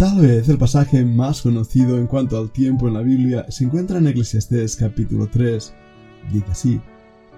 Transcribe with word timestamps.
Tal 0.00 0.18
vez 0.18 0.48
el 0.48 0.56
pasaje 0.56 1.04
más 1.04 1.42
conocido 1.42 1.98
en 1.98 2.06
cuanto 2.06 2.38
al 2.38 2.50
tiempo 2.50 2.88
en 2.88 2.94
la 2.94 3.02
Biblia 3.02 3.44
se 3.50 3.64
encuentra 3.64 3.98
en 3.98 4.06
Eclesiastés 4.06 4.76
capítulo 4.76 5.28
3. 5.30 5.74
Dice 6.32 6.46
así, 6.48 6.80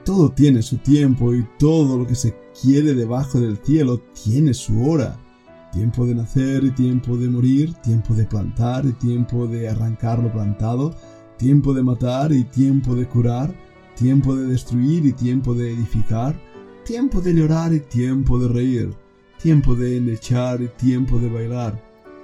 todo 0.04 0.30
tiene 0.30 0.62
su 0.62 0.76
tiempo 0.76 1.34
y 1.34 1.44
todo 1.58 1.98
lo 1.98 2.06
que 2.06 2.14
se 2.14 2.36
quiere 2.62 2.94
debajo 2.94 3.40
del 3.40 3.56
cielo 3.56 4.00
tiene 4.14 4.54
su 4.54 4.88
hora. 4.88 5.18
Tiempo 5.72 6.06
de 6.06 6.14
nacer 6.14 6.62
y 6.62 6.70
tiempo 6.70 7.16
de 7.16 7.28
morir, 7.28 7.74
tiempo 7.82 8.14
de 8.14 8.26
plantar 8.26 8.86
y 8.86 8.92
tiempo 8.92 9.48
de 9.48 9.68
arrancar 9.68 10.20
lo 10.20 10.30
plantado, 10.30 10.94
tiempo 11.38 11.74
de 11.74 11.82
matar 11.82 12.30
y 12.30 12.44
tiempo 12.44 12.94
de 12.94 13.08
curar, 13.08 13.52
tiempo 13.96 14.36
de 14.36 14.46
destruir 14.46 15.04
y 15.04 15.12
tiempo 15.12 15.52
de 15.52 15.72
edificar, 15.72 16.40
tiempo 16.84 17.20
de 17.20 17.34
llorar 17.34 17.74
y 17.74 17.80
tiempo 17.80 18.38
de 18.38 18.46
reír, 18.46 18.94
tiempo 19.42 19.74
de 19.74 19.96
endechar 19.96 20.62
y 20.62 20.68
tiempo 20.68 21.18
de 21.18 21.28
bailar 21.28 21.91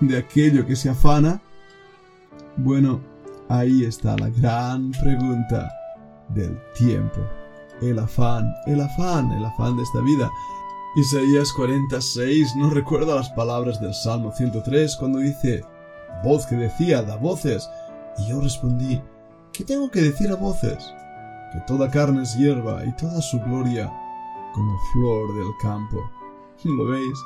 de 0.00 0.18
aquello 0.18 0.66
que 0.66 0.76
se 0.76 0.88
afana? 0.88 1.40
Bueno, 2.56 3.00
ahí 3.48 3.84
está 3.84 4.16
la 4.16 4.28
gran 4.30 4.92
pregunta 4.92 5.70
del 6.28 6.58
tiempo. 6.74 7.20
El 7.80 7.98
afán, 7.98 8.52
el 8.66 8.80
afán, 8.80 9.30
el 9.32 9.44
afán 9.44 9.76
de 9.76 9.82
esta 9.82 10.00
vida. 10.00 10.30
Isaías 10.96 11.52
46 11.52 12.56
no 12.56 12.70
recuerda 12.70 13.14
las 13.14 13.30
palabras 13.30 13.80
del 13.80 13.94
Salmo 13.94 14.32
103 14.32 14.96
cuando 14.96 15.20
dice, 15.20 15.62
voz 16.24 16.46
que 16.46 16.56
decía, 16.56 17.02
da 17.02 17.16
voces. 17.16 17.68
Y 18.18 18.28
yo 18.28 18.40
respondí, 18.40 19.00
¿qué 19.52 19.64
tengo 19.64 19.90
que 19.90 20.02
decir 20.02 20.30
a 20.30 20.36
voces? 20.36 20.92
Que 21.52 21.60
toda 21.66 21.90
carne 21.90 22.22
es 22.22 22.36
hierba 22.36 22.84
y 22.84 22.92
toda 22.96 23.20
su 23.22 23.38
gloria 23.40 23.90
como 24.52 24.78
flor 24.92 25.34
del 25.34 25.52
campo. 25.62 26.10
¿Lo 26.64 26.86
veis? 26.86 27.18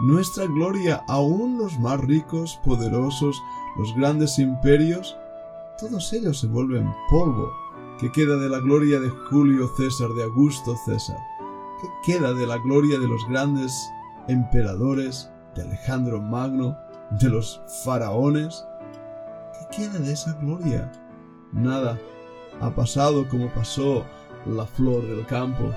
Nuestra 0.00 0.46
gloria 0.46 1.04
aún 1.08 1.58
los 1.58 1.78
más 1.78 2.00
ricos, 2.00 2.58
poderosos, 2.64 3.40
los 3.76 3.94
grandes 3.94 4.38
imperios, 4.38 5.16
todos 5.78 6.12
ellos 6.12 6.40
se 6.40 6.46
vuelven 6.46 6.92
polvo. 7.10 7.52
¿Qué 8.00 8.10
queda 8.10 8.36
de 8.36 8.48
la 8.48 8.58
gloria 8.58 8.98
de 8.98 9.08
Julio 9.08 9.68
César, 9.76 10.08
de 10.10 10.24
Augusto 10.24 10.76
César? 10.84 11.18
¿Qué 11.80 12.12
queda 12.12 12.32
de 12.32 12.46
la 12.46 12.58
gloria 12.58 12.98
de 12.98 13.06
los 13.06 13.26
grandes 13.28 13.90
emperadores, 14.28 15.30
de 15.54 15.62
Alejandro 15.62 16.20
Magno, 16.20 16.76
de 17.20 17.28
los 17.28 17.60
faraones? 17.84 18.64
¿Qué 19.70 19.76
queda 19.76 19.98
de 19.98 20.12
esa 20.12 20.32
gloria? 20.34 20.90
Nada. 21.52 21.98
Ha 22.60 22.70
pasado 22.70 23.28
como 23.28 23.48
pasó 23.52 24.04
la 24.46 24.66
flor 24.66 25.02
del 25.06 25.24
campo. 25.26 25.72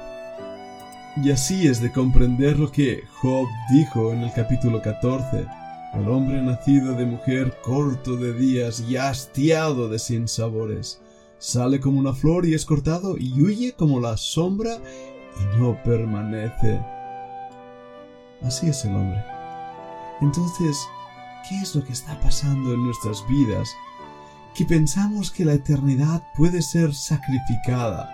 Y 1.23 1.31
así 1.31 1.67
es 1.67 1.81
de 1.81 1.91
comprender 1.91 2.59
lo 2.59 2.71
que 2.71 3.03
Job 3.21 3.47
dijo 3.71 4.13
en 4.13 4.21
el 4.21 4.31
capítulo 4.33 4.83
14. 4.83 5.47
El 5.95 6.07
hombre 6.09 6.39
nacido 6.43 6.93
de 6.93 7.07
mujer 7.07 7.57
corto 7.63 8.17
de 8.17 8.33
días 8.33 8.81
y 8.87 8.97
hastiado 8.97 9.89
de 9.89 9.97
sinsabores. 9.97 11.01
Sale 11.39 11.79
como 11.79 11.99
una 11.99 12.13
flor 12.13 12.45
y 12.45 12.53
es 12.53 12.65
cortado 12.65 13.17
y 13.17 13.41
huye 13.41 13.73
como 13.73 13.99
la 13.99 14.15
sombra 14.15 14.77
y 15.39 15.57
no 15.59 15.81
permanece. 15.81 16.79
Así 18.43 18.69
es 18.69 18.85
el 18.85 18.95
hombre. 18.95 19.23
Entonces, 20.21 20.77
¿qué 21.49 21.55
es 21.61 21.73
lo 21.73 21.83
que 21.83 21.93
está 21.93 22.19
pasando 22.19 22.75
en 22.75 22.83
nuestras 22.83 23.25
vidas? 23.27 23.67
Que 24.53 24.65
pensamos 24.65 25.31
que 25.31 25.45
la 25.45 25.53
eternidad 25.53 26.21
puede 26.35 26.61
ser 26.61 26.93
sacrificada 26.93 28.07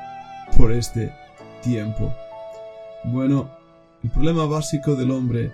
por 0.55 0.71
este 0.71 1.11
tiempo. 1.61 2.13
Bueno, 3.05 3.49
el 4.01 4.09
problema 4.11 4.45
básico 4.45 4.95
del 4.95 5.11
hombre 5.11 5.51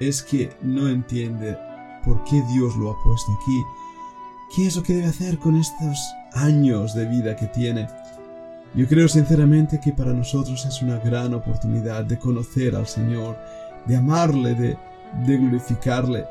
es 0.00 0.22
que 0.22 0.50
no 0.62 0.88
entiende 0.88 1.56
por 2.04 2.24
qué 2.24 2.42
Dios 2.52 2.76
lo 2.76 2.90
ha 2.90 3.02
puesto 3.04 3.32
aquí. 3.32 3.62
¿Qué 4.54 4.66
es 4.66 4.74
lo 4.74 4.82
que 4.82 4.94
debe 4.94 5.06
hacer 5.06 5.38
con 5.38 5.56
estos 5.56 5.98
años 6.32 6.94
de 6.94 7.06
vida 7.06 7.36
que 7.36 7.46
tiene? 7.46 7.86
Yo 8.74 8.88
creo 8.88 9.06
sinceramente 9.06 9.80
que 9.80 9.92
para 9.92 10.12
nosotros 10.12 10.64
es 10.66 10.82
una 10.82 10.98
gran 10.98 11.32
oportunidad 11.34 12.04
de 12.04 12.18
conocer 12.18 12.74
al 12.74 12.88
Señor, 12.88 13.36
de 13.86 13.96
amarle, 13.96 14.54
de, 14.54 14.76
glorificarle. 15.36 16.24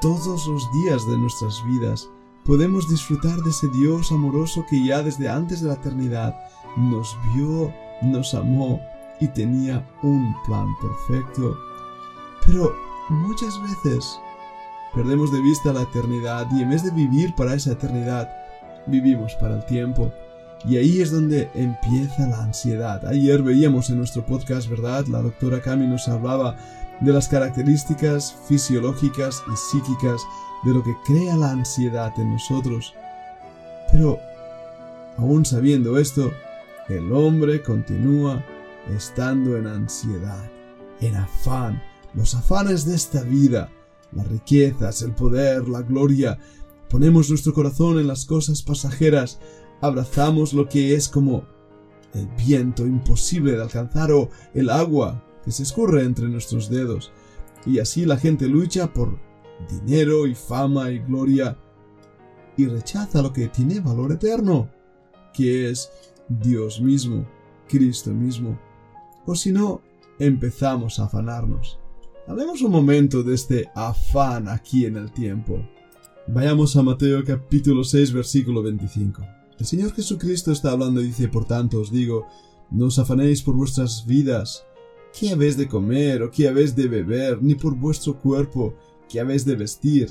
Todos 0.00 0.46
los 0.46 0.62
días 0.72 1.06
de 1.06 1.18
nuestras 1.18 1.62
vidas 1.66 2.08
podemos 2.46 2.88
disfrutar 2.88 3.36
de 3.40 3.50
ese 3.50 3.68
Dios 3.68 4.12
amoroso 4.12 4.64
que 4.68 4.82
ya 4.82 5.02
desde 5.02 5.28
antes 5.28 5.60
de 5.60 5.68
la 5.68 5.74
eternidad 5.74 6.34
nos 6.76 7.16
vio, 7.34 7.70
nos 8.00 8.32
amó 8.32 8.80
y 9.20 9.28
tenía 9.28 9.86
un 10.02 10.34
plan 10.46 10.66
perfecto. 10.80 11.56
Pero 12.46 12.74
muchas 13.08 13.54
veces 13.62 14.18
perdemos 14.94 15.32
de 15.32 15.40
vista 15.40 15.72
la 15.72 15.82
eternidad 15.82 16.46
y 16.52 16.62
en 16.62 16.70
vez 16.70 16.82
de 16.82 16.90
vivir 16.90 17.34
para 17.34 17.54
esa 17.54 17.72
eternidad, 17.72 18.28
vivimos 18.86 19.34
para 19.36 19.56
el 19.56 19.66
tiempo. 19.66 20.12
Y 20.64 20.76
ahí 20.76 21.00
es 21.00 21.12
donde 21.12 21.48
empieza 21.54 22.26
la 22.26 22.42
ansiedad. 22.42 23.06
Ayer 23.06 23.42
veíamos 23.42 23.90
en 23.90 23.98
nuestro 23.98 24.26
podcast, 24.26 24.68
¿verdad? 24.68 25.06
La 25.06 25.22
doctora 25.22 25.60
Cami 25.60 25.86
nos 25.86 26.08
hablaba 26.08 26.56
de 27.00 27.12
las 27.12 27.28
características 27.28 28.34
fisiológicas 28.48 29.42
y 29.52 29.56
psíquicas 29.56 30.20
de 30.64 30.74
lo 30.74 30.82
que 30.82 30.96
crea 31.06 31.36
la 31.36 31.52
ansiedad 31.52 32.12
en 32.18 32.32
nosotros. 32.32 32.92
Pero, 33.92 34.18
aún 35.16 35.44
sabiendo 35.44 35.96
esto, 35.98 36.32
el 36.88 37.12
hombre 37.12 37.62
continúa 37.62 38.42
estando 38.96 39.56
en 39.56 39.66
ansiedad, 39.66 40.50
en 41.00 41.16
afán, 41.16 41.82
los 42.14 42.34
afanes 42.34 42.84
de 42.84 42.94
esta 42.94 43.22
vida, 43.22 43.70
las 44.12 44.26
riquezas, 44.28 45.02
el 45.02 45.14
poder, 45.14 45.68
la 45.68 45.82
gloria. 45.82 46.38
Ponemos 46.88 47.28
nuestro 47.28 47.52
corazón 47.52 47.98
en 47.98 48.06
las 48.06 48.24
cosas 48.24 48.62
pasajeras, 48.62 49.38
abrazamos 49.80 50.52
lo 50.54 50.68
que 50.68 50.94
es 50.94 51.08
como 51.08 51.44
el 52.14 52.26
viento 52.46 52.86
imposible 52.86 53.52
de 53.52 53.62
alcanzar 53.62 54.10
o 54.12 54.30
el 54.54 54.70
agua 54.70 55.22
que 55.44 55.52
se 55.52 55.62
escurre 55.62 56.02
entre 56.04 56.28
nuestros 56.28 56.70
dedos. 56.70 57.12
Y 57.66 57.80
así 57.80 58.06
la 58.06 58.16
gente 58.16 58.46
lucha 58.46 58.92
por 58.92 59.18
dinero 59.68 60.26
y 60.26 60.34
fama 60.34 60.90
y 60.90 61.00
gloria 61.00 61.58
y 62.56 62.66
rechaza 62.66 63.22
lo 63.22 63.32
que 63.32 63.48
tiene 63.48 63.80
valor 63.80 64.12
eterno, 64.12 64.70
que 65.34 65.70
es 65.70 65.90
Dios 66.28 66.80
mismo, 66.80 67.26
Cristo 67.68 68.10
mismo 68.10 68.58
o 69.28 69.34
si 69.34 69.52
no, 69.52 69.82
empezamos 70.18 70.98
a 70.98 71.04
afanarnos. 71.04 71.78
Hablemos 72.26 72.62
un 72.62 72.72
momento 72.72 73.22
de 73.22 73.34
este 73.34 73.68
afán 73.74 74.48
aquí 74.48 74.86
en 74.86 74.96
el 74.96 75.12
tiempo. 75.12 75.60
Vayamos 76.28 76.74
a 76.76 76.82
Mateo 76.82 77.22
capítulo 77.22 77.84
6 77.84 78.14
versículo 78.14 78.62
25. 78.62 79.22
El 79.58 79.66
Señor 79.66 79.92
Jesucristo 79.92 80.50
está 80.50 80.70
hablando 80.70 81.02
y 81.02 81.08
dice, 81.08 81.28
por 81.28 81.44
tanto 81.44 81.78
os 81.78 81.92
digo, 81.92 82.26
no 82.70 82.86
os 82.86 82.98
afanéis 82.98 83.42
por 83.42 83.54
vuestras 83.54 84.06
vidas, 84.06 84.64
qué 85.18 85.32
habéis 85.32 85.58
de 85.58 85.68
comer 85.68 86.22
o 86.22 86.30
qué 86.30 86.48
habéis 86.48 86.74
de 86.74 86.88
beber, 86.88 87.42
ni 87.42 87.54
por 87.54 87.74
vuestro 87.74 88.18
cuerpo, 88.18 88.74
qué 89.10 89.20
habéis 89.20 89.44
de 89.44 89.56
vestir. 89.56 90.08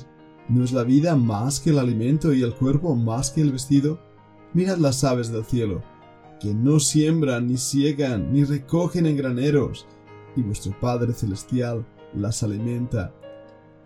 ¿No 0.48 0.62
es 0.62 0.70
la 0.70 0.84
vida 0.84 1.16
más 1.16 1.58
que 1.58 1.70
el 1.70 1.80
alimento 1.80 2.32
y 2.32 2.42
el 2.42 2.54
cuerpo 2.54 2.94
más 2.94 3.32
que 3.32 3.40
el 3.40 3.50
vestido? 3.50 3.98
Mirad 4.54 4.78
las 4.78 5.02
aves 5.02 5.32
del 5.32 5.44
cielo, 5.44 5.82
que 6.40 6.54
no 6.54 6.80
siembran, 6.80 7.46
ni 7.46 7.56
ciegan, 7.56 8.32
ni 8.32 8.44
recogen 8.44 9.06
en 9.06 9.16
graneros, 9.16 9.86
y 10.36 10.42
vuestro 10.42 10.78
Padre 10.78 11.12
Celestial 11.12 11.86
las 12.14 12.42
alimenta. 12.42 13.12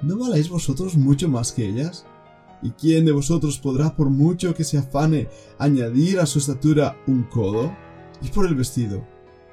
¿No 0.02 0.18
valéis 0.18 0.48
vosotros 0.48 0.96
mucho 0.96 1.28
más 1.28 1.52
que 1.52 1.66
ellas? 1.68 2.06
¿Y 2.62 2.70
quién 2.70 3.04
de 3.04 3.12
vosotros 3.12 3.58
podrá, 3.58 3.96
por 3.96 4.10
mucho 4.10 4.54
que 4.54 4.64
se 4.64 4.78
afane, 4.78 5.28
añadir 5.58 6.20
a 6.20 6.26
su 6.26 6.38
estatura 6.38 6.96
un 7.06 7.24
codo? 7.24 7.74
Y 8.20 8.28
por 8.28 8.46
el 8.46 8.54
vestido, 8.54 9.04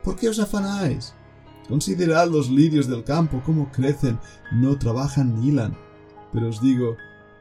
¿por 0.04 0.16
qué 0.16 0.30
os 0.30 0.40
afanáis? 0.40 1.16
Considerad 1.68 2.28
los 2.30 2.50
lirios 2.50 2.88
del 2.88 3.04
campo, 3.04 3.42
cómo 3.46 3.72
crecen, 3.72 4.19
no 4.51 4.78
trabajan 4.78 5.36
ni 5.36 5.50
hilan. 5.50 5.78
Pero 6.34 6.50
os 6.50 6.62
digo 6.62 6.98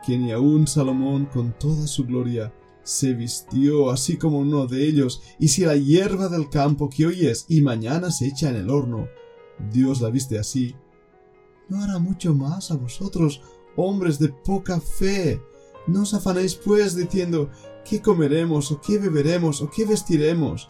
que 0.07 0.17
ni 0.19 0.33
aun 0.33 0.67
Salomón 0.67 1.27
con 1.27 1.53
toda 1.59 1.87
su 1.87 2.05
gloria 2.05 2.53
se 2.83 3.15
vistió 3.15 3.91
así 3.91 4.17
como 4.17 4.39
uno 4.39 4.67
de 4.67 4.87
ellos, 4.87 5.23
y 5.39 5.49
si 5.49 5.65
la 5.65 5.77
hierba 5.77 6.29
del 6.29 6.49
campo 6.49 6.89
que 6.89 7.07
hoy 7.07 7.27
es 7.27 7.45
y 7.49 7.61
mañana 7.61 8.11
se 8.11 8.27
echa 8.27 8.49
en 8.49 8.57
el 8.57 8.71
horno, 8.71 9.09
Dios 9.73 10.01
la 10.01 10.11
viste 10.11 10.39
así, 10.39 10.75
¿no 11.69 11.83
hará 11.83 11.99
mucho 11.99 12.35
más 12.35 12.71
a 12.71 12.77
vosotros, 12.77 13.43
hombres 13.77 14.19
de 14.19 14.29
poca 14.29 14.81
fe. 14.81 15.41
No 15.87 16.03
os 16.03 16.13
afanéis 16.13 16.55
pues 16.55 16.97
diciendo 16.97 17.51
qué 17.89 18.03
comeremos 18.03 18.71
o 18.73 18.81
qué 18.81 18.99
beberemos 18.99 19.63
o 19.63 19.71
qué 19.71 19.87
vestiremos, 19.87 20.69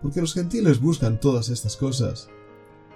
porque 0.00 0.20
los 0.20 0.32
gentiles 0.32 0.80
buscan 0.80 1.20
todas 1.20 1.48
estas 1.48 1.76
cosas. 1.76 2.28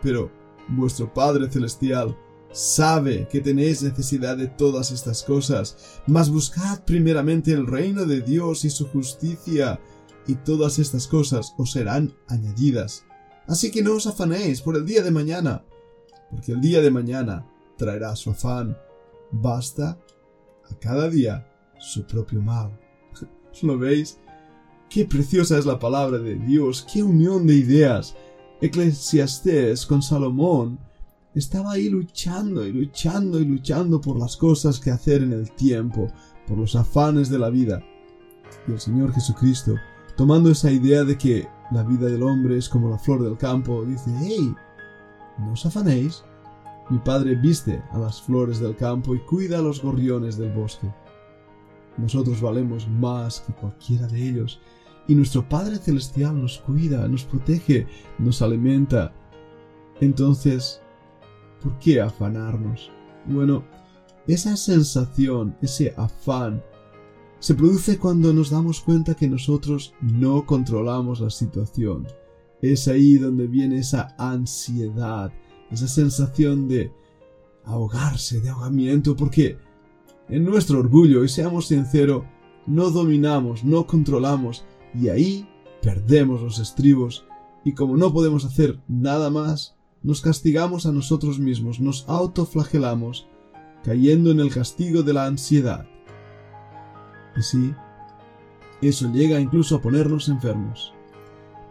Pero 0.03 0.31
vuestro 0.69 1.13
Padre 1.13 1.51
Celestial 1.51 2.17
sabe 2.53 3.29
que 3.31 3.41
tenéis 3.41 3.83
necesidad 3.83 4.37
de 4.37 4.47
todas 4.47 4.91
estas 4.91 5.23
cosas, 5.23 6.01
mas 6.07 6.31
buscad 6.31 6.85
primeramente 6.85 7.53
el 7.53 7.67
reino 7.67 8.05
de 8.05 8.21
Dios 8.21 8.65
y 8.65 8.71
su 8.71 8.87
justicia, 8.89 9.81
y 10.27 10.35
todas 10.35 10.79
estas 10.79 11.07
cosas 11.07 11.55
os 11.57 11.73
serán 11.73 12.15
añadidas. 12.29 13.05
Así 13.47 13.71
que 13.71 13.83
no 13.83 13.95
os 13.95 14.07
afanéis 14.07 14.61
por 14.61 14.77
el 14.77 14.85
día 14.85 15.03
de 15.03 15.11
mañana, 15.11 15.65
porque 16.31 16.53
el 16.53 16.61
día 16.61 16.83
de 16.83 16.91
mañana 16.91 17.47
traerá 17.79 18.15
su 18.15 18.31
afán. 18.31 18.77
Basta 19.31 19.99
a 20.71 20.75
cada 20.79 21.09
día 21.09 21.51
su 21.79 22.05
propio 22.07 22.43
mal. 22.43 22.79
¿Lo 23.63 23.79
veis? 23.79 24.19
Qué 24.91 25.05
preciosa 25.07 25.59
es 25.59 25.67
la 25.67 25.79
palabra 25.79 26.19
de 26.19 26.35
Dios, 26.35 26.87
qué 26.93 27.03
unión 27.03 27.47
de 27.47 27.55
ideas. 27.55 28.15
Eclesiastés 28.61 29.87
con 29.87 30.03
Salomón 30.03 30.79
estaba 31.35 31.73
ahí 31.73 31.89
luchando 31.89 32.67
y 32.67 32.73
luchando 32.73 33.41
y 33.41 33.45
luchando 33.45 34.01
por 34.01 34.19
las 34.19 34.37
cosas 34.37 34.81
que 34.81 34.91
hacer 34.91 35.23
en 35.23 35.33
el 35.33 35.51
tiempo, 35.53 36.09
por 36.47 36.59
los 36.59 36.75
afanes 36.75 37.29
de 37.29 37.39
la 37.39 37.51
vida. 37.51 37.83
Y 38.67 38.73
el 38.73 38.81
Señor 38.81 39.13
Jesucristo, 39.13 39.75
tomando 40.17 40.51
esa 40.51 40.71
idea 40.71 41.05
de 41.05 41.17
que 41.17 41.49
la 41.71 41.83
vida 41.83 42.07
del 42.07 42.23
hombre 42.23 42.57
es 42.57 42.69
como 42.69 42.89
la 42.89 42.99
flor 42.99 43.23
del 43.23 43.37
campo, 43.37 43.85
dice, 43.85 44.11
hey, 44.21 44.55
no 45.39 45.53
os 45.53 45.67
afanéis. 45.67 46.25
Mi 46.91 46.99
Padre 46.99 47.35
viste 47.35 47.83
a 47.91 47.99
las 47.99 48.23
flores 48.23 48.61
del 48.61 48.75
campo 48.75 49.15
y 49.15 49.21
cuida 49.21 49.59
a 49.59 49.63
los 49.63 49.83
gorriones 49.83 50.39
del 50.39 50.53
bosque. 50.53 50.91
Nosotros 51.99 52.41
valemos 52.41 52.89
más 52.89 53.41
que 53.41 53.53
cualquiera 53.53 54.07
de 54.07 54.29
ellos, 54.29 54.61
y 55.07 55.15
nuestro 55.15 55.47
Padre 55.49 55.77
Celestial 55.77 56.41
nos 56.41 56.59
cuida, 56.59 57.07
nos 57.09 57.25
protege, 57.25 57.87
nos 58.19 58.41
alimenta. 58.41 59.13
Entonces, 60.01 60.81
¿por 61.63 61.79
qué 61.79 62.01
afanarnos? 62.01 62.91
Bueno, 63.27 63.65
esa 64.27 64.57
sensación, 64.57 65.57
ese 65.63 65.95
afán, 65.97 66.63
se 67.41 67.55
produce 67.55 67.99
cuando 67.99 68.33
nos 68.33 68.51
damos 68.51 68.81
cuenta 68.81 69.15
que 69.15 69.29
nosotros 69.29 69.95
no 70.01 70.45
controlamos 70.45 71.21
la 71.21 71.31
situación. 71.31 72.07
Es 72.61 72.89
ahí 72.89 73.17
donde 73.17 73.47
viene 73.47 73.79
esa 73.79 74.15
ansiedad, 74.19 75.33
esa 75.71 75.87
sensación 75.87 76.67
de 76.67 76.93
ahogarse, 77.65 78.41
de 78.41 78.49
ahogamiento, 78.49 79.15
porque 79.15 79.57
en 80.29 80.45
nuestro 80.45 80.81
orgullo, 80.81 81.25
y 81.25 81.29
seamos 81.29 81.69
sinceros, 81.69 82.25
no 82.67 82.91
dominamos, 82.91 83.65
no 83.65 83.87
controlamos, 83.87 84.65
y 84.95 85.09
ahí 85.09 85.49
perdemos 85.81 86.43
los 86.43 86.59
estribos, 86.59 87.25
y 87.65 87.73
como 87.73 87.97
no 87.97 88.13
podemos 88.13 88.45
hacer 88.45 88.81
nada 88.89 89.31
más, 89.31 89.78
nos 90.03 90.21
castigamos 90.21 90.87
a 90.87 90.93
nosotros 90.93 91.39
mismos, 91.39 91.81
nos 91.81 92.09
autoflagelamos, 92.09 93.27
cayendo 93.83 94.31
en 94.31 94.41
el 94.41 94.53
castigo 94.53 95.03
de 95.03 95.13
la 95.13 95.27
ansiedad. 95.27 95.87
Y 97.37 97.43
sí, 97.43 97.75
eso 98.81 99.11
llega 99.13 99.41
incluso 99.41 99.77
a 99.77 99.83
ponernos 99.83 100.29
enfermos. 100.29 100.93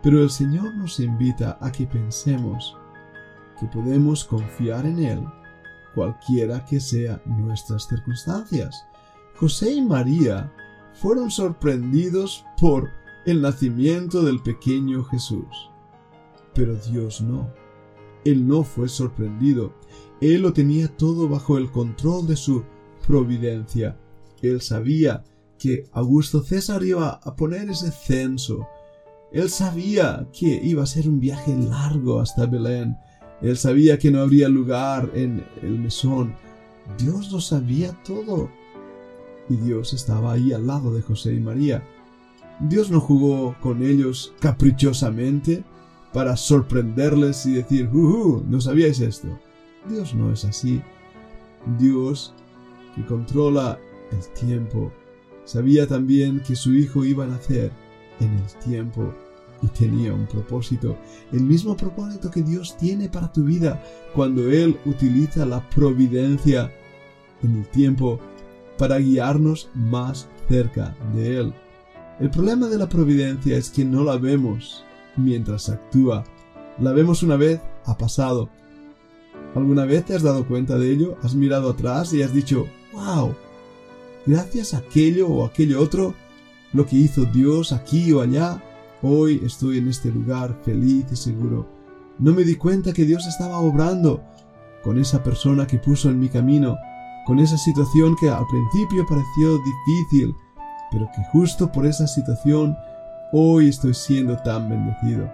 Pero 0.03 0.21
el 0.21 0.29
Señor 0.29 0.75
nos 0.75 0.99
invita 0.99 1.57
a 1.61 1.71
que 1.71 1.87
pensemos 1.87 2.77
que 3.59 3.65
podemos 3.67 4.23
confiar 4.23 4.85
en 4.85 4.99
Él, 4.99 5.25
cualquiera 5.95 6.63
que 6.65 6.79
sean 6.79 7.21
nuestras 7.25 7.87
circunstancias. 7.87 8.85
José 9.35 9.73
y 9.73 9.81
María 9.81 10.51
fueron 10.93 11.31
sorprendidos 11.31 12.45
por 12.59 12.89
el 13.25 13.41
nacimiento 13.41 14.21
del 14.21 14.41
pequeño 14.41 15.03
Jesús. 15.05 15.69
Pero 16.53 16.75
Dios 16.75 17.21
no. 17.21 17.51
Él 18.25 18.47
no 18.47 18.63
fue 18.63 18.89
sorprendido. 18.89 19.73
Él 20.21 20.41
lo 20.41 20.53
tenía 20.53 20.87
todo 20.87 21.29
bajo 21.29 21.57
el 21.57 21.71
control 21.71 22.27
de 22.27 22.35
su 22.35 22.63
providencia. 23.05 23.97
Él 24.41 24.61
sabía 24.61 25.23
que 25.57 25.85
Augusto 25.91 26.43
César 26.43 26.83
iba 26.83 27.09
a 27.09 27.35
poner 27.35 27.69
ese 27.69 27.91
censo. 27.91 28.67
Él 29.31 29.49
sabía 29.49 30.27
que 30.31 30.59
iba 30.63 30.83
a 30.83 30.87
ser 30.87 31.07
un 31.07 31.19
viaje 31.19 31.55
largo 31.55 32.19
hasta 32.19 32.45
Belén. 32.45 32.97
Él 33.41 33.57
sabía 33.57 33.97
que 33.99 34.11
no 34.11 34.21
habría 34.21 34.49
lugar 34.49 35.11
en 35.13 35.45
el 35.61 35.79
mesón. 35.79 36.35
Dios 36.97 37.31
lo 37.31 37.41
sabía 37.41 37.91
todo. 38.03 38.49
Y 39.49 39.55
Dios 39.57 39.93
estaba 39.93 40.33
ahí 40.33 40.53
al 40.53 40.67
lado 40.67 40.93
de 40.93 41.01
José 41.01 41.33
y 41.33 41.39
María. 41.39 41.83
Dios 42.59 42.89
no 42.89 42.99
jugó 42.99 43.55
con 43.61 43.83
ellos 43.83 44.33
caprichosamente 44.39 45.63
para 46.17 46.35
sorprenderles 46.35 47.45
y 47.45 47.53
decir, 47.53 47.87
¡Uh, 47.93 48.43
¿no 48.49 48.59
sabíais 48.59 48.99
esto? 49.01 49.27
Dios 49.87 50.15
no 50.15 50.31
es 50.31 50.45
así. 50.45 50.81
Dios, 51.77 52.33
que 52.95 53.05
controla 53.05 53.77
el 54.11 54.27
tiempo, 54.33 54.91
Sabía 55.45 55.85
también 55.85 56.39
que 56.39 56.55
su 56.55 56.73
hijo 56.73 57.05
iba 57.05 57.23
a 57.23 57.27
nacer 57.27 57.71
en 58.19 58.33
el 58.33 58.65
tiempo 58.65 59.13
y 59.61 59.67
tenía 59.67 60.11
un 60.11 60.25
propósito, 60.25 60.97
el 61.31 61.41
mismo 61.41 61.77
propósito 61.77 62.31
que 62.31 62.41
Dios 62.41 62.75
tiene 62.77 63.09
para 63.09 63.31
tu 63.31 63.43
vida 63.43 63.79
cuando 64.15 64.49
Él 64.49 64.75
utiliza 64.87 65.45
la 65.45 65.61
providencia 65.69 66.73
en 67.43 67.57
el 67.59 67.67
tiempo 67.67 68.19
para 68.79 68.97
guiarnos 68.97 69.69
más 69.75 70.27
cerca 70.49 70.97
de 71.13 71.37
Él. 71.37 71.53
El 72.19 72.31
problema 72.31 72.67
de 72.67 72.79
la 72.79 72.89
providencia 72.89 73.55
es 73.55 73.69
que 73.69 73.85
no 73.85 74.03
la 74.03 74.17
vemos 74.17 74.83
mientras 75.17 75.69
actúa. 75.69 76.23
La 76.79 76.91
vemos 76.91 77.23
una 77.23 77.35
vez, 77.35 77.59
ha 77.85 77.97
pasado. 77.97 78.49
¿Alguna 79.55 79.85
vez 79.85 80.05
te 80.05 80.15
has 80.15 80.23
dado 80.23 80.47
cuenta 80.47 80.77
de 80.77 80.91
ello? 80.91 81.17
¿Has 81.23 81.35
mirado 81.35 81.69
atrás 81.69 82.13
y 82.13 82.21
has 82.21 82.33
dicho, 82.33 82.67
wow, 82.93 83.33
gracias 84.25 84.73
a 84.73 84.79
aquello 84.79 85.27
o 85.27 85.45
aquello 85.45 85.81
otro, 85.81 86.13
lo 86.73 86.85
que 86.85 86.97
hizo 86.97 87.25
Dios 87.25 87.71
aquí 87.71 88.11
o 88.11 88.21
allá, 88.21 88.61
hoy 89.01 89.41
estoy 89.45 89.77
en 89.77 89.87
este 89.87 90.11
lugar 90.11 90.59
feliz 90.63 91.05
y 91.11 91.15
seguro. 91.15 91.67
No 92.19 92.33
me 92.33 92.43
di 92.43 92.55
cuenta 92.55 92.93
que 92.93 93.05
Dios 93.05 93.25
estaba 93.25 93.59
obrando 93.59 94.21
con 94.83 94.99
esa 94.99 95.23
persona 95.23 95.67
que 95.67 95.77
puso 95.77 96.09
en 96.09 96.19
mi 96.19 96.29
camino, 96.29 96.77
con 97.25 97.39
esa 97.39 97.57
situación 97.57 98.15
que 98.19 98.29
al 98.29 98.45
principio 98.47 99.05
pareció 99.07 99.57
difícil, 99.63 100.35
pero 100.91 101.07
que 101.15 101.23
justo 101.31 101.71
por 101.71 101.85
esa 101.85 102.07
situación 102.07 102.75
hoy 103.31 103.69
estoy 103.69 103.93
siendo 103.93 104.37
tan 104.37 104.69
bendecido. 104.69 105.29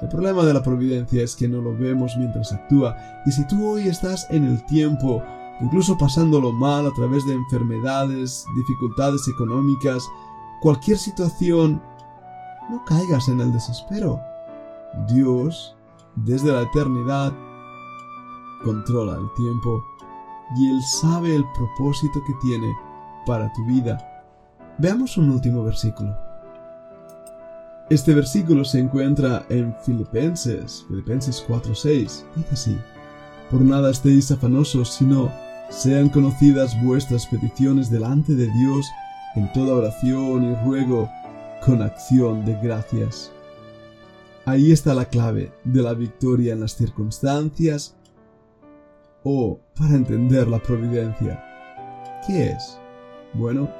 El 0.00 0.08
problema 0.08 0.44
de 0.44 0.54
la 0.54 0.62
providencia 0.62 1.22
es 1.22 1.34
que 1.34 1.48
no 1.48 1.60
lo 1.60 1.76
vemos 1.76 2.16
mientras 2.16 2.52
actúa, 2.52 2.96
y 3.26 3.32
si 3.32 3.46
tú 3.46 3.66
hoy 3.66 3.88
estás 3.88 4.26
en 4.30 4.44
el 4.44 4.64
tiempo 4.66 5.22
incluso 5.60 5.98
pasándolo 5.98 6.52
mal 6.52 6.86
a 6.86 6.92
través 6.92 7.26
de 7.26 7.34
enfermedades, 7.34 8.44
dificultades 8.56 9.26
económicas, 9.28 10.08
cualquier 10.60 10.98
situación, 10.98 11.82
no 12.70 12.84
caigas 12.84 13.28
en 13.28 13.40
el 13.40 13.52
desespero. 13.52 14.20
Dios, 15.08 15.76
desde 16.16 16.52
la 16.52 16.62
eternidad, 16.62 17.32
controla 18.64 19.16
el 19.16 19.32
tiempo 19.34 19.82
y 20.56 20.70
Él 20.70 20.82
sabe 20.82 21.34
el 21.34 21.44
propósito 21.52 22.22
que 22.26 22.34
tiene 22.40 22.72
para 23.26 23.52
tu 23.52 23.64
vida. 23.66 23.98
Veamos 24.78 25.16
un 25.16 25.30
último 25.30 25.64
versículo. 25.64 26.27
Este 27.90 28.14
versículo 28.14 28.66
se 28.66 28.80
encuentra 28.80 29.46
en 29.48 29.74
Filipenses, 29.82 30.84
Filipenses 30.88 31.42
4:6. 31.48 32.24
Dice 32.36 32.48
así: 32.52 32.78
Por 33.50 33.62
nada 33.62 33.90
estéis 33.90 34.30
afanosos, 34.30 34.90
sino 34.90 35.32
sean 35.70 36.10
conocidas 36.10 36.76
vuestras 36.82 37.26
peticiones 37.26 37.90
delante 37.90 38.34
de 38.34 38.46
Dios 38.46 38.86
en 39.36 39.50
toda 39.54 39.74
oración 39.74 40.44
y 40.44 40.54
ruego 40.66 41.08
con 41.64 41.80
acción 41.80 42.44
de 42.44 42.58
gracias. 42.62 43.32
Ahí 44.44 44.70
está 44.70 44.92
la 44.92 45.06
clave 45.06 45.52
de 45.64 45.82
la 45.82 45.94
victoria 45.94 46.52
en 46.52 46.60
las 46.60 46.74
circunstancias 46.74 47.94
o 49.22 49.60
para 49.74 49.94
entender 49.94 50.46
la 50.46 50.58
providencia. 50.58 51.42
¿Qué 52.26 52.50
es? 52.50 52.78
Bueno, 53.34 53.70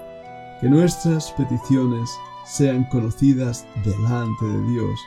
que 0.61 0.69
nuestras 0.69 1.31
peticiones 1.33 2.09
sean 2.49 2.85
conocidas 2.85 3.67
delante 3.85 4.45
de 4.47 4.71
Dios, 4.73 5.00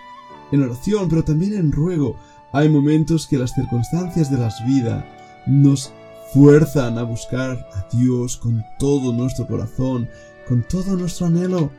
en 0.51 0.63
oración, 0.63 1.09
pero 1.09 1.23
también 1.23 1.53
en 1.53 1.71
ruego. 1.71 2.15
Hay 2.53 2.69
momentos 2.69 3.27
que 3.27 3.37
las 3.37 3.51
circunstancias 3.51 4.29
de 4.29 4.37
las 4.37 4.65
vidas 4.65 5.03
nos 5.47 5.91
fuerzan 6.33 6.97
a 6.97 7.03
buscar 7.03 7.67
a 7.73 7.95
Dios 7.95 8.37
con 8.37 8.63
todo 8.77 9.11
nuestro 9.13 9.47
corazón, 9.47 10.09
con 10.47 10.63
todo 10.63 10.95
nuestro 10.95 11.27
anhelo. 11.27 11.71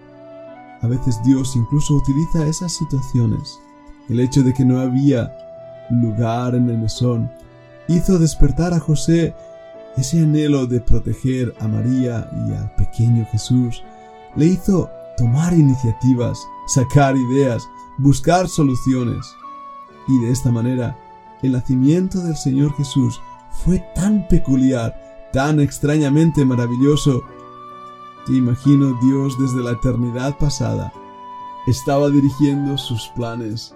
A 0.81 0.88
veces 0.88 1.19
Dios 1.25 1.54
incluso 1.54 1.95
utiliza 1.95 2.47
esas 2.47 2.73
situaciones. 2.73 3.59
El 4.09 4.21
hecho 4.21 4.42
de 4.42 4.52
que 4.52 4.64
no 4.64 4.81
había 4.81 5.33
lugar 5.90 6.54
en 6.54 6.69
el 6.69 6.78
mesón 6.78 7.31
hizo 7.88 8.19
despertar 8.19 8.75
a 8.75 8.81
José 8.81 9.35
ese 9.97 10.21
anhelo 10.21 10.66
de 10.66 10.81
proteger 10.81 11.54
a 11.61 11.69
María 11.69 12.28
y 12.49 12.52
al 12.52 12.75
pequeño 12.76 13.26
Jesús 13.31 13.83
le 14.37 14.47
hizo 14.47 14.90
tomar 15.16 15.52
iniciativas, 15.52 16.47
sacar 16.66 17.16
ideas, 17.16 17.69
buscar 17.99 18.49
soluciones. 18.49 19.26
Y 20.09 20.19
de 20.21 20.33
esta 20.33 20.50
manera, 20.50 20.97
el 21.42 21.52
nacimiento 21.52 22.21
del 22.21 22.37
Señor 22.37 22.75
Jesús 22.76 23.21
fue 23.64 23.78
tan 23.95 24.26
peculiar, 24.28 24.95
tan 25.33 25.61
extrañamente 25.61 26.45
maravilloso, 26.45 27.23
que 28.26 28.35
imagino 28.35 28.99
Dios 29.02 29.37
desde 29.38 29.62
la 29.62 29.73
eternidad 29.73 30.37
pasada 30.38 30.92
estaba 31.66 32.09
dirigiendo 32.09 32.76
sus 32.76 33.09
planes 33.09 33.75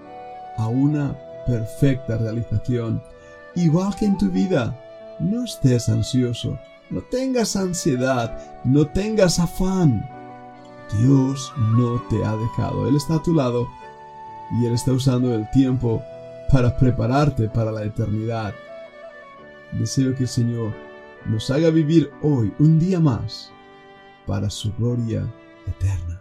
a 0.57 0.69
una 0.69 1.17
perfecta 1.47 2.19
realización. 2.19 3.03
Igual 3.55 3.95
que 3.97 4.07
en 4.07 4.19
tu 4.19 4.29
vida, 4.31 4.77
no 5.19 5.45
estés 5.45 5.89
ansioso, 5.89 6.59
no 6.91 7.01
tengas 7.03 7.57
ansiedad, 7.57 8.37
no 8.65 8.87
tengas 8.87 9.39
afán. 9.39 10.09
Dios 10.95 11.53
no 11.59 12.01
te 12.09 12.25
ha 12.25 12.37
dejado, 12.37 12.89
Él 12.89 12.97
está 12.97 13.17
a 13.17 13.23
tu 13.23 13.35
lado 13.35 13.69
y 14.53 14.67
Él 14.67 14.75
está 14.75 14.93
usando 14.93 15.35
el 15.35 15.49
tiempo 15.51 16.03
para 16.53 16.77
prepararte 16.77 17.49
para 17.49 17.73
la 17.73 17.85
eternidad. 17.85 18.55
Deseo 19.73 20.15
que 20.15 20.25
el 20.25 20.29
Señor 20.29 20.73
nos 21.25 21.51
haga 21.51 21.71
vivir 21.71 22.11
hoy 22.23 22.53
un 22.59 22.79
día 22.79 23.01
más 23.01 23.51
para 24.27 24.49
su 24.49 24.73
gloria 24.75 25.27
eterna. 25.67 26.16